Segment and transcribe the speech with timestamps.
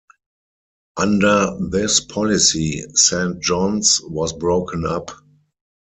[0.97, 5.11] Under this policy, Saint John's was broken up.